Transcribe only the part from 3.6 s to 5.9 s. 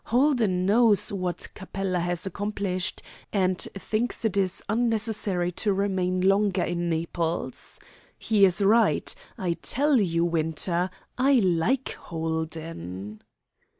thinks it is unnecessary to